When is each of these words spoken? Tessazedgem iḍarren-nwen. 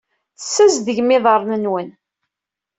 Tessazedgem 0.39 1.09
iḍarren-nwen. 1.17 1.89